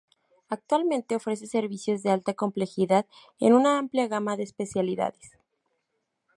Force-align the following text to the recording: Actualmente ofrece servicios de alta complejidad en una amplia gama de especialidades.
Actualmente 0.49 1.13
ofrece 1.15 1.45
servicios 1.45 2.01
de 2.01 2.09
alta 2.09 2.33
complejidad 2.33 3.05
en 3.39 3.53
una 3.53 3.77
amplia 3.77 4.07
gama 4.07 4.35
de 4.35 4.41
especialidades. 4.41 5.37